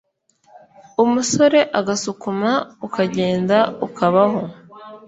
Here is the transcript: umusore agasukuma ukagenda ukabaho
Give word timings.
umusore 1.03 1.59
agasukuma 1.79 2.51
ukagenda 2.87 3.57
ukabaho 3.87 4.41